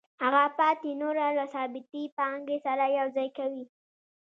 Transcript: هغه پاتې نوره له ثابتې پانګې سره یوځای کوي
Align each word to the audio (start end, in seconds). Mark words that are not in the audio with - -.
هغه 0.23 0.43
پاتې 0.57 0.91
نوره 1.01 1.25
له 1.37 1.45
ثابتې 1.53 2.01
پانګې 2.17 2.57
سره 2.65 2.85
یوځای 2.97 3.29
کوي 3.37 3.65